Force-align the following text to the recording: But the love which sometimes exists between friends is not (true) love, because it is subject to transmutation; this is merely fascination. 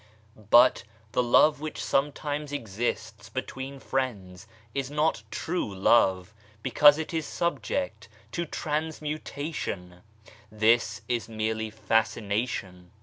But 0.35 0.81
the 1.11 1.21
love 1.21 1.59
which 1.61 1.79
sometimes 1.85 2.51
exists 2.51 3.29
between 3.29 3.77
friends 3.79 4.47
is 4.73 4.89
not 4.89 5.21
(true) 5.29 5.75
love, 5.75 6.33
because 6.63 6.97
it 6.97 7.13
is 7.13 7.27
subject 7.27 8.09
to 8.31 8.47
transmutation; 8.47 10.01
this 10.51 11.01
is 11.07 11.29
merely 11.29 11.69
fascination. 11.69 12.89